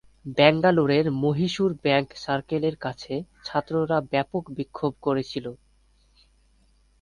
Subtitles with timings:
[0.37, 3.13] ব্যাঙ্গালোরের মহীশূর ব্যাংক সার্কেলের কাছে
[3.45, 5.45] ছাত্ররা ব্যাপক বিক্ষোভ করেছিল।